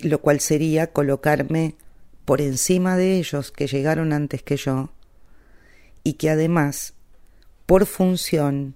lo 0.00 0.20
cual 0.20 0.40
sería 0.40 0.92
colocarme 0.92 1.76
por 2.24 2.40
encima 2.40 2.96
de 2.96 3.18
ellos 3.18 3.52
que 3.52 3.66
llegaron 3.66 4.12
antes 4.12 4.42
que 4.42 4.56
yo 4.56 4.90
y 6.02 6.14
que 6.14 6.30
además, 6.30 6.94
por 7.66 7.86
función, 7.86 8.74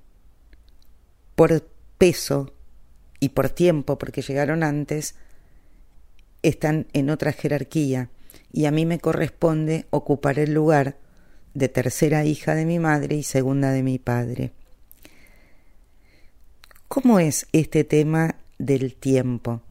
por 1.35 1.67
peso, 1.99 2.53
y 3.21 3.31
por 3.31 3.51
tiempo, 3.51 3.99
porque 3.99 4.23
llegaron 4.23 4.63
antes, 4.63 5.15
están 6.43 6.87
en 6.93 7.11
otra 7.11 7.33
jerarquía. 7.33 8.11
Y 8.53 8.67
a 8.67 8.71
mí 8.71 8.87
me 8.87 8.99
corresponde 8.99 9.87
ocupar 9.91 10.39
el 10.39 10.55
lugar 10.55 10.97
de 11.55 11.69
tercera 11.69 12.25
hija 12.25 12.55
de 12.55 12.65
mi 12.65 12.79
madre 12.79 13.17
y 13.17 13.23
segunda 13.23 13.71
de 13.71 13.83
mi 13.83 13.99
padre. 13.99 14.53
¿Cómo 16.89 17.21
es 17.21 17.47
este 17.53 17.85
tema 17.85 18.37
del 18.59 18.95
tiempo? 18.95 19.63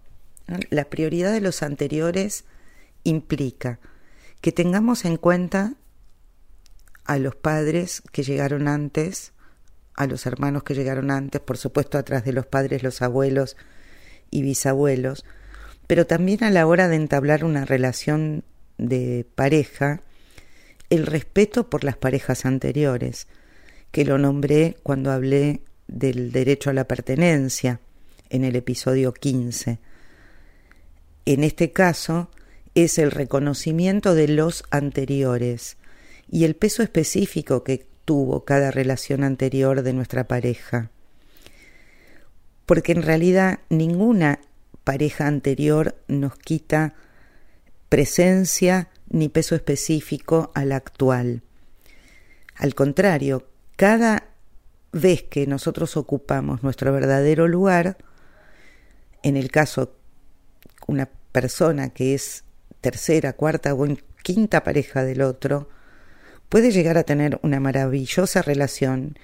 La 0.70 0.86
prioridad 0.86 1.34
de 1.34 1.42
los 1.42 1.64
anteriores 1.64 2.46
implica 3.04 3.80
que 4.42 4.52
tengamos 4.52 5.04
en 5.06 5.18
cuenta 5.18 5.74
a 7.06 7.18
los 7.18 7.36
padres 7.36 8.04
que 8.12 8.24
llegaron 8.24 8.68
antes, 8.68 9.34
a 9.96 10.06
los 10.06 10.26
hermanos 10.26 10.64
que 10.64 10.76
llegaron 10.76 11.10
antes, 11.10 11.42
por 11.42 11.58
supuesto 11.58 11.98
atrás 11.98 12.24
de 12.24 12.34
los 12.34 12.46
padres, 12.46 12.84
los 12.84 13.02
abuelos 13.02 13.58
y 14.30 14.42
bisabuelos, 14.42 15.26
pero 15.88 16.06
también 16.06 16.44
a 16.44 16.52
la 16.52 16.68
hora 16.68 16.88
de 16.88 16.98
entablar 16.98 17.44
una 17.44 17.66
relación 17.66 18.44
de 18.78 19.26
pareja, 19.36 20.02
el 20.90 21.06
respeto 21.06 21.70
por 21.70 21.84
las 21.84 21.98
parejas 21.98 22.46
anteriores, 22.46 23.28
que 23.92 24.06
lo 24.06 24.18
nombré 24.18 24.78
cuando 24.84 25.12
hablé 25.12 25.62
del 25.88 26.32
derecho 26.32 26.70
a 26.70 26.74
la 26.74 26.88
pertenencia 26.88 27.80
en 28.30 28.44
el 28.44 28.56
episodio 28.56 29.14
15. 29.14 29.80
En 31.26 31.44
este 31.44 31.72
caso 31.72 32.30
es 32.76 32.98
el 32.98 33.12
reconocimiento 33.12 34.16
de 34.16 34.28
los 34.28 34.64
anteriores 34.70 35.78
y 36.30 36.44
el 36.44 36.56
peso 36.56 36.84
específico 36.84 37.64
que 37.64 37.86
tuvo 38.06 38.46
cada 38.46 38.72
relación 38.72 39.24
anterior 39.24 39.82
de 39.82 39.94
nuestra 39.94 40.28
pareja. 40.28 40.92
porque 42.66 42.92
en 42.92 43.02
realidad 43.02 43.60
ninguna 43.70 44.42
pareja 44.84 45.26
anterior 45.26 45.96
nos 46.08 46.38
quita 46.38 46.96
presencia 47.88 48.90
ni 49.10 49.30
peso 49.30 49.56
específico 49.56 50.52
a 50.54 50.66
la 50.66 50.76
actual. 50.76 51.42
Al 52.56 52.76
contrario, 52.76 53.48
cada 53.76 54.30
vez 54.92 55.24
que 55.24 55.48
nosotros 55.48 55.98
ocupamos 55.98 56.64
nuestro 56.64 56.92
verdadero 56.92 57.48
lugar, 57.48 57.98
en 59.24 59.38
el 59.38 59.52
caso 59.52 59.96
una 60.88 61.10
persona 61.32 61.90
que 61.90 62.14
es 62.14 62.44
tercera, 62.82 63.34
cuarta 63.34 63.74
o 63.74 63.88
quinta 64.24 64.64
pareja 64.64 65.04
del 65.04 65.22
otro, 65.22 65.70
puede 66.50 66.72
llegar 66.72 66.98
a 66.98 67.04
tener 67.04 67.40
una 67.44 67.60
maravillosa 67.60 68.42
relación, 68.42 69.18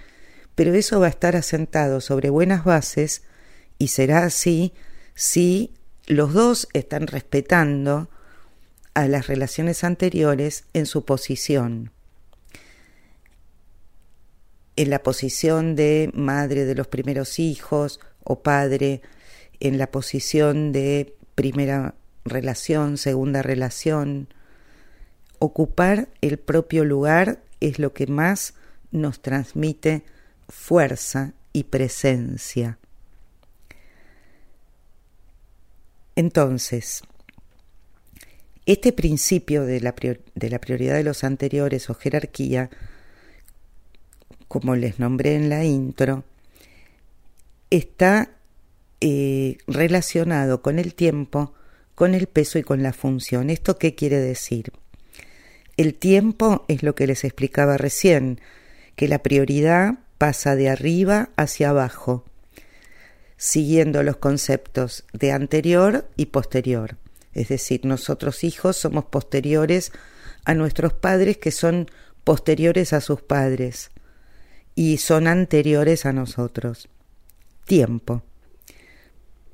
pero 0.56 0.74
eso 0.74 1.00
va 1.00 1.08
a 1.08 1.10
estar 1.10 1.36
asentado 1.36 2.02
sobre 2.02 2.30
buenas 2.30 2.64
bases 2.64 3.24
y 3.78 3.88
será 3.88 4.24
así 4.26 4.74
si 5.16 5.74
los 6.06 6.34
dos 6.34 6.68
están 6.74 7.08
respetando 7.08 8.10
a 8.94 9.08
las 9.08 9.28
relaciones 9.28 9.84
anteriores 9.84 10.66
en 10.74 10.86
su 10.86 11.06
posición. 11.06 11.92
En 14.76 14.90
la 14.90 15.04
posición 15.04 15.76
de 15.76 16.10
madre 16.14 16.66
de 16.66 16.76
los 16.76 16.88
primeros 16.88 17.40
hijos 17.40 18.00
o 18.24 18.42
padre, 18.42 19.02
en 19.60 19.78
la 19.78 19.92
posición 19.92 20.72
de 20.72 21.16
primera 21.36 21.96
relación, 22.26 22.98
segunda 22.98 23.42
relación. 23.42 24.34
Ocupar 25.40 26.10
el 26.22 26.40
propio 26.40 26.86
lugar 26.86 27.44
es 27.60 27.80
lo 27.80 27.94
que 27.94 28.08
más 28.08 28.54
nos 28.92 29.22
transmite 29.22 30.04
fuerza 30.48 31.34
y 31.52 31.66
presencia. 31.66 32.78
Entonces, 36.16 37.04
este 38.66 38.94
principio 38.94 39.66
de 39.66 39.82
la, 39.82 39.94
prioridad 39.94 40.96
de 40.96 41.04
los 41.04 41.24
anteriores 41.24 41.90
o 41.90 41.96
jerarquía, 41.96 42.70
como 44.48 44.76
les 44.76 45.00
nombré 45.00 45.36
en 45.36 45.50
la 45.50 45.66
intro, 45.66 46.24
está 47.70 48.30
eh, 49.02 49.58
relacionado 49.68 50.62
con 50.62 50.80
el 50.80 50.94
tiempo, 50.94 51.54
con 51.96 52.14
el 52.14 52.28
peso 52.28 52.58
y 52.58 52.64
con 52.64 52.84
la 52.84 52.94
función. 52.94 53.50
¿Esto 53.50 53.78
qué 53.78 53.96
quiere 53.96 54.20
decir? 54.20 54.72
El 55.76 55.96
tiempo 55.96 56.66
es 56.68 56.84
lo 56.84 56.96
que 56.96 57.08
les 57.08 57.24
explicaba 57.24 57.78
recién, 57.78 58.40
que 58.96 59.08
la 59.08 59.20
prioridad 59.20 59.96
pasa 60.18 60.56
de 60.56 60.70
arriba 60.70 61.32
hacia 61.36 61.70
abajo, 61.70 62.24
siguiendo 63.36 64.04
los 64.04 64.18
conceptos 64.18 65.04
de 65.12 65.32
anterior 65.32 66.08
y 66.16 66.28
posterior. 66.28 66.98
Es 67.34 67.50
decir, 67.50 67.86
nosotros 67.86 68.44
hijos 68.44 68.78
somos 68.78 69.06
posteriores 69.06 69.92
a 70.46 70.54
nuestros 70.54 70.94
padres 70.94 71.38
que 71.38 71.52
son 71.52 71.90
posteriores 72.24 72.94
a 72.94 73.02
sus 73.02 73.22
padres 73.22 73.92
y 74.76 74.98
son 74.98 75.28
anteriores 75.28 76.06
a 76.06 76.14
nosotros. 76.14 76.90
Tiempo. 77.66 78.24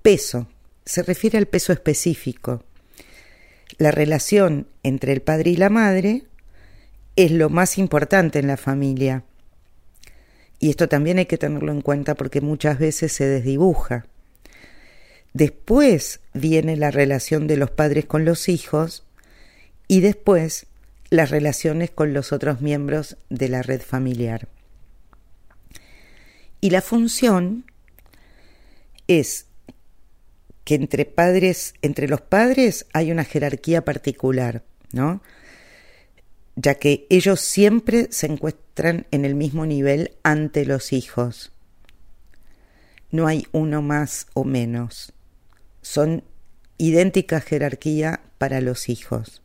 Peso. 0.02 0.48
Se 0.86 1.04
refiere 1.04 1.38
al 1.38 1.46
peso 1.46 1.72
específico. 1.72 2.64
La 3.78 3.92
relación 3.92 4.68
entre 4.84 5.14
el 5.14 5.22
padre 5.22 5.52
y 5.52 5.56
la 5.56 5.70
madre 5.70 6.24
es 7.16 7.32
lo 7.32 7.50
más 7.50 7.78
importante 7.78 8.40
en 8.40 8.48
la 8.48 8.58
familia 8.58 9.24
y 10.60 10.70
esto 10.70 10.90
también 10.90 11.18
hay 11.18 11.26
que 11.26 11.38
tenerlo 11.38 11.72
en 11.72 11.82
cuenta 11.82 12.16
porque 12.16 12.42
muchas 12.42 12.78
veces 12.78 13.14
se 13.14 13.26
desdibuja. 13.26 14.06
Después 15.34 16.20
viene 16.34 16.76
la 16.76 16.92
relación 16.92 17.48
de 17.48 17.58
los 17.58 17.72
padres 17.72 18.06
con 18.06 18.26
los 18.26 18.50
hijos 18.50 19.04
y 19.88 20.02
después 20.02 20.66
las 21.10 21.30
relaciones 21.30 21.92
con 21.92 22.14
los 22.14 22.32
otros 22.32 22.62
miembros 22.62 23.18
de 23.30 23.50
la 23.50 23.62
red 23.62 23.82
familiar. 23.82 24.48
Y 26.62 26.72
la 26.72 26.82
función 26.82 27.66
es 29.08 29.46
que 30.64 30.76
entre 30.76 31.06
padres, 31.06 31.74
entre 31.82 32.08
los 32.08 32.22
padres 32.22 32.86
hay 32.94 33.12
una 33.12 33.24
jerarquía 33.24 33.84
particular, 33.86 34.64
¿no? 34.92 35.22
ya 36.62 36.76
que 36.76 37.08
ellos 37.10 37.40
siempre 37.40 38.08
se 38.12 38.26
encuentran 38.26 39.08
en 39.12 39.24
el 39.24 39.34
mismo 39.34 39.66
nivel 39.66 40.12
ante 40.24 40.66
los 40.66 40.92
hijos. 40.92 41.54
No 43.12 43.28
hay 43.28 43.48
uno 43.54 43.82
más 43.82 44.28
o 44.34 44.44
menos. 44.44 45.14
Son 45.82 46.24
idéntica 46.78 47.42
jerarquía 47.42 48.22
para 48.38 48.62
los 48.62 48.90
hijos. 48.90 49.42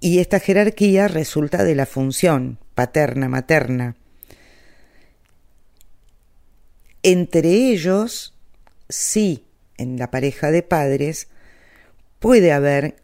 Y 0.00 0.18
esta 0.18 0.40
jerarquía 0.40 1.08
resulta 1.08 1.64
de 1.64 1.74
la 1.74 1.86
función 1.86 2.58
paterna-materna. 2.74 3.96
Entre 7.02 7.50
ellos, 7.50 8.34
sí, 8.88 9.46
en 9.78 9.98
la 9.98 10.10
pareja 10.10 10.50
de 10.50 10.62
padres, 10.62 11.28
puede 12.18 12.52
haber 12.52 12.96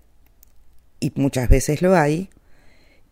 y 1.02 1.12
muchas 1.16 1.48
veces 1.48 1.83
lo 1.83 1.96
hay, 1.96 2.31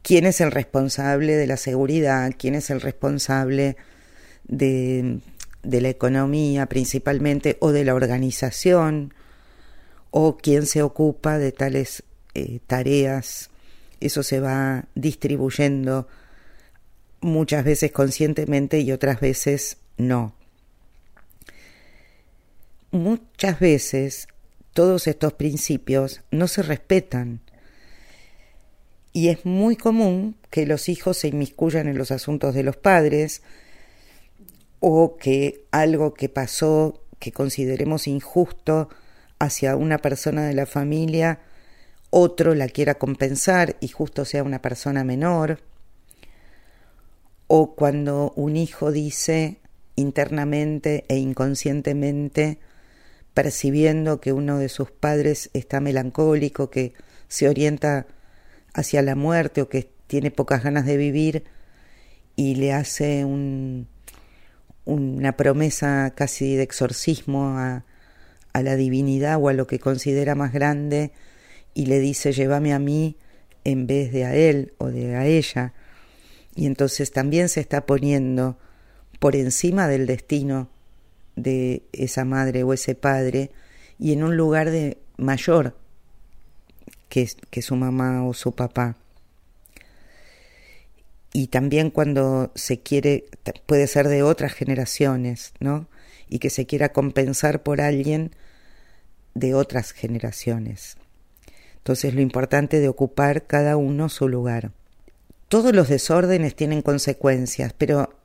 quién 0.02 0.24
es 0.24 0.40
el 0.40 0.52
responsable 0.52 1.34
de 1.34 1.48
la 1.48 1.56
seguridad, 1.56 2.32
quién 2.38 2.54
es 2.54 2.70
el 2.70 2.80
responsable 2.80 3.76
de, 4.44 5.18
la 5.62 5.88
economía 5.88 6.66
principalmente 6.66 7.57
o 7.61 7.73
de 7.73 7.85
la 7.85 7.94
organización 7.94 9.14
o 10.11 10.37
quién 10.37 10.66
se 10.66 10.83
ocupa 10.83 11.38
de 11.38 11.53
tales 11.53 12.03
eh, 12.35 12.61
tareas. 12.66 13.51
Eso 14.01 14.23
se 14.23 14.40
va 14.40 14.87
distribuyendo 14.94 16.09
muchas 17.20 17.64
veces 17.64 17.92
conscientemente 17.92 18.81
y 18.81 18.92
otras 18.92 19.20
veces 19.20 19.77
no. 19.96 20.35
Muchas 22.90 23.61
veces 23.61 24.27
todos 24.73 25.07
estos 25.07 25.35
principios 25.35 26.23
no 26.31 26.49
se 26.49 26.62
respetan 26.62 27.40
y 29.12 29.29
es 29.29 29.44
muy 29.44 29.77
común 29.77 30.37
que 30.51 30.66
los 30.66 30.88
hijos 30.88 31.18
se 31.18 31.29
inmiscuyan 31.29 31.88
en 31.88 31.99
los 31.99 32.11
asuntos 32.11 32.55
de 32.55 32.62
los 32.62 32.77
padres 32.77 33.42
o 34.80 35.16
que 35.16 35.66
algo 35.70 36.14
que 36.14 36.28
pasó 36.28 37.04
que 37.18 37.32
consideremos 37.32 38.08
injusto 38.08 38.88
hacia 39.38 39.76
una 39.76 39.98
persona 39.98 40.46
de 40.46 40.54
la 40.54 40.66
familia, 40.66 41.40
otro 42.08 42.54
la 42.54 42.68
quiera 42.68 42.94
compensar 42.94 43.76
y 43.80 43.88
justo 43.88 44.24
sea 44.24 44.42
una 44.42 44.60
persona 44.62 45.04
menor. 45.04 45.60
O 47.46 47.74
cuando 47.74 48.32
un 48.36 48.56
hijo 48.56 48.90
dice 48.90 49.60
internamente 49.96 51.04
e 51.08 51.16
inconscientemente, 51.16 52.58
percibiendo 53.34 54.20
que 54.20 54.32
uno 54.32 54.58
de 54.58 54.68
sus 54.68 54.90
padres 54.90 55.50
está 55.52 55.80
melancólico, 55.80 56.70
que 56.70 56.94
se 57.28 57.48
orienta 57.48 58.06
hacia 58.72 59.02
la 59.02 59.14
muerte 59.14 59.62
o 59.62 59.68
que 59.68 59.90
tiene 60.06 60.30
pocas 60.30 60.64
ganas 60.64 60.86
de 60.86 60.96
vivir 60.96 61.44
y 62.34 62.56
le 62.56 62.72
hace 62.72 63.24
un, 63.24 63.86
una 64.90 65.37
promesa 65.37 66.12
casi 66.14 66.57
de 66.57 66.62
exorcismo 66.62 67.59
a, 67.59 67.85
la 68.53 68.76
divinidad 68.76 69.38
o 69.40 69.48
a 69.48 69.53
lo 69.53 69.66
que 69.66 69.79
considera 69.79 70.35
más 70.35 70.53
grande 70.53 71.12
y 71.72 71.87
le 71.87 72.00
dice 72.00 72.33
llévame 72.33 72.74
a 72.74 72.81
mí 72.81 73.16
en 73.64 73.87
vez 73.87 74.12
de 74.12 74.24
a 74.24 74.35
él 74.35 74.74
o 74.79 74.88
de 74.88 75.14
a 75.14 75.26
ella. 75.26 75.72
Y 76.57 76.66
entonces 76.66 77.12
también 77.12 77.48
se 77.48 77.61
está 77.61 77.87
poniendo 77.87 78.59
por 79.20 79.37
encima 79.37 79.87
del 79.87 80.07
destino 80.07 80.68
de 81.37 81.85
esa 81.92 82.24
madre 82.24 82.64
o 82.64 82.72
ese 82.72 82.94
padre 82.94 83.50
y 83.98 84.12
en 84.12 84.24
un 84.24 84.37
lugar 84.37 84.70
de 84.70 84.98
mayor 85.16 85.76
que, 87.09 87.62
su 87.62 87.76
mamá 87.76 88.26
o 88.26 88.35
su 88.35 88.53
papá. 88.53 88.96
Y 91.32 91.48
también 91.48 91.90
cuando 91.90 92.50
se 92.54 92.80
quiere, 92.80 93.24
puede 93.66 93.86
ser 93.86 94.08
de 94.08 94.22
otras 94.22 94.52
generaciones, 94.52 95.52
¿no? 95.60 95.88
Y 96.28 96.38
que 96.38 96.50
se 96.50 96.66
quiera 96.66 96.92
compensar 96.92 97.62
por 97.62 97.80
alguien 97.80 98.34
de 99.34 99.54
otras 99.54 99.92
generaciones. 99.92 100.96
Entonces 101.76 102.14
lo 102.14 102.20
importante 102.20 102.80
de 102.80 102.88
ocupar 102.88 103.46
cada 103.46 103.76
uno 103.76 104.08
su 104.08 104.28
lugar. 104.28 104.72
Todos 105.48 105.74
los 105.74 105.88
desórdenes 105.88 106.54
tienen 106.54 106.82
consecuencias, 106.82 107.72
pero 107.72 108.16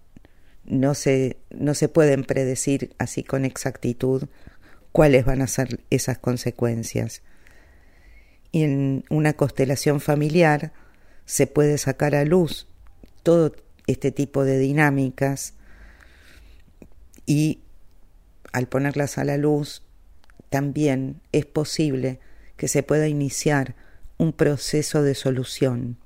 no 0.65 0.93
se, 0.95 1.37
no 1.51 1.73
se 1.73 1.89
pueden 1.89 2.23
predecir 2.23 2.95
así 2.97 3.23
con 3.23 3.45
exactitud 3.45 4.23
cuáles 4.91 5.25
van 5.25 5.41
a 5.41 5.47
ser 5.47 5.81
esas 5.89 6.17
consecuencias 6.17 7.21
y 8.55 8.63
en 8.63 9.03
una 9.09 9.33
constelación 9.33 9.99
familiar 9.99 10.71
se 11.25 11.45
puede 11.45 11.77
sacar 11.77 12.15
a 12.15 12.23
luz 12.23 12.69
todo 13.25 13.55
este 13.87 14.11
tipo 14.11 14.43
de 14.43 14.59
dinámicas 14.59 15.55
y 17.25 17.59
al 18.53 18.67
ponerlas 18.67 19.17
a 19.17 19.23
la 19.23 19.35
luz 19.37 19.81
también 20.49 21.21
es 21.31 21.47
posible 21.47 22.19
que 22.55 22.67
se 22.67 22.83
pueda 22.83 23.07
iniciar 23.07 23.75
un 24.19 24.31
proceso 24.31 25.01
de 25.01 25.15
solución. 25.15 25.97